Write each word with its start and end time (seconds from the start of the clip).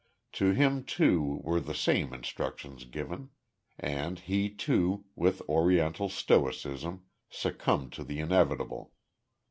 To 0.31 0.49
him, 0.51 0.83
too, 0.83 1.41
were 1.43 1.59
the 1.59 1.75
same 1.75 2.11
instructions 2.11 2.85
given. 2.85 3.29
And 3.77 4.17
he, 4.17 4.49
too, 4.49 5.05
with 5.13 5.43
Oriental 5.47 6.09
stoicism, 6.09 7.05
succumbed 7.29 7.93
to 7.93 8.03
the 8.03 8.19
inevitable. 8.19 8.93